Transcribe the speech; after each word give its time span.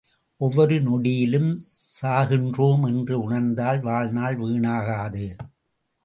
ஒவ்வொரு 0.37 0.75
நொடியிலும் 0.75 1.57
சாகின்றோம் 2.01 2.85
எனறு 2.87 3.21
உணர்ந்தால் 3.21 3.81
வாழ்நாள் 3.81 4.37
வீணாகாது. 4.37 5.25